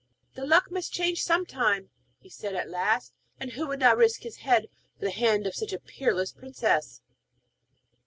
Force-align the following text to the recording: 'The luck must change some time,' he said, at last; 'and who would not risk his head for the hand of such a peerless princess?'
'The 0.33 0.47
luck 0.47 0.71
must 0.71 0.91
change 0.91 1.21
some 1.23 1.45
time,' 1.45 1.91
he 2.17 2.27
said, 2.27 2.55
at 2.55 2.67
last; 2.67 3.13
'and 3.39 3.51
who 3.51 3.67
would 3.67 3.79
not 3.79 3.97
risk 3.97 4.23
his 4.23 4.37
head 4.37 4.65
for 4.97 5.05
the 5.05 5.11
hand 5.11 5.45
of 5.45 5.53
such 5.53 5.73
a 5.73 5.79
peerless 5.79 6.31
princess?' 6.31 7.03